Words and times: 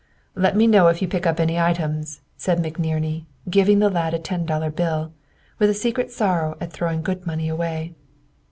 "Let 0.33 0.55
me 0.57 0.65
know 0.65 0.87
if 0.87 0.99
you 0.99 1.07
pick 1.07 1.27
up 1.27 1.39
any 1.39 1.59
items," 1.59 2.21
said 2.35 2.57
McNerney, 2.57 3.25
giving 3.47 3.77
the 3.77 3.89
lad 3.91 4.15
a 4.15 4.17
ten 4.17 4.47
dollar 4.47 4.71
bill, 4.71 5.13
with 5.59 5.69
a 5.69 5.75
secret 5.75 6.11
sorrow 6.11 6.57
at 6.59 6.73
throwing 6.73 7.03
good 7.03 7.27
money 7.27 7.47
away. 7.47 7.93